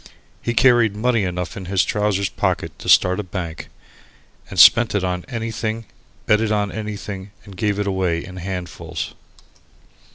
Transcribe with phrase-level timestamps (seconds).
[0.41, 3.67] He carried money enough in his trousers pockets to start a bank,
[4.49, 5.85] and spent it on anything,
[6.25, 9.13] bet it on anything, and gave it away in handfuls.